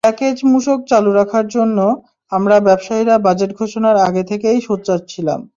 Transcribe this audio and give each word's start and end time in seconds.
Package 0.03 0.37
মূসক 0.45 0.79
চালু 0.91 1.11
রাখার 1.13 1.45
জন্য 1.47 1.77
আমরা 2.31 2.55
ব্যবসায়ীরা 2.59 3.15
বাজেট 3.25 3.51
ঘোষণার 3.55 3.97
আগে 4.07 4.23
থেকেই 4.23 4.59
সোচ্চার 4.61 4.99
ছিলাম। 5.07 5.41